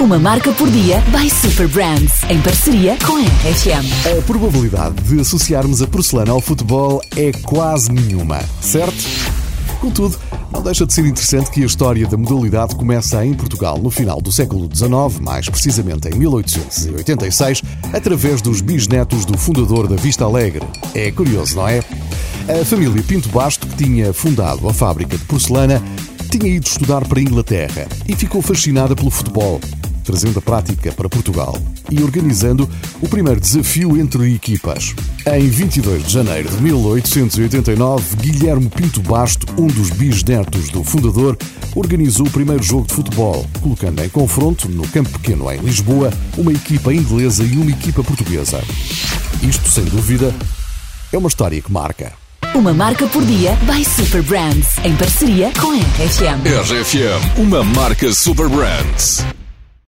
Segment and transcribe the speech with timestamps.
[0.00, 4.16] Uma marca por dia by Super Brands, em parceria com a RFM.
[4.16, 8.96] A probabilidade de associarmos a porcelana ao futebol é quase nenhuma, certo?
[9.80, 10.16] Contudo,
[10.52, 14.20] não deixa de ser interessante que a história da modalidade começa em Portugal no final
[14.20, 17.62] do século XIX, mais precisamente em 1886,
[17.92, 20.64] através dos bisnetos do fundador da Vista Alegre.
[20.94, 21.80] É curioso, não é?
[22.48, 25.82] A família Pinto Basto, que tinha fundado a fábrica de porcelana,
[26.30, 29.60] tinha ido estudar para a Inglaterra e ficou fascinada pelo futebol,
[30.08, 31.54] trazendo a prática para Portugal
[31.90, 32.66] e organizando
[33.02, 34.94] o primeiro desafio entre equipas.
[35.26, 41.36] Em 22 de janeiro de 1889, Guilherme Pinto Basto, um dos bisnetos do fundador,
[41.76, 46.54] organizou o primeiro jogo de futebol, colocando em confronto, no campo pequeno em Lisboa, uma
[46.54, 48.62] equipa inglesa e uma equipa portuguesa.
[49.42, 50.34] Isto, sem dúvida,
[51.12, 52.14] é uma história que marca.
[52.54, 56.46] Uma marca por dia by Super Brands, em parceria com a RFM.
[56.62, 59.22] RFM, uma marca Super Brands.